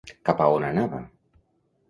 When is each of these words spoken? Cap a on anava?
Cap 0.29 0.39
a 0.45 0.47
on 0.53 0.65
anava? 0.71 1.03